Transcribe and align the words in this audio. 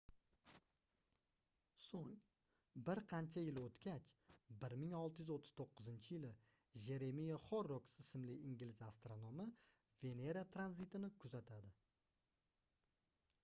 soʻng 1.87 2.15
bir 2.87 3.01
qancha 3.11 3.43
yil 3.43 3.59
oʻtgach 3.63 4.07
1639-yili 4.63 6.31
jeremiya 6.87 7.37
horroks 7.45 7.93
ismli 8.05 8.39
ingliz 8.53 8.83
astronomi 8.89 9.47
venera 10.09 10.47
tranzitini 10.57 11.13
kuzatadi 11.25 11.73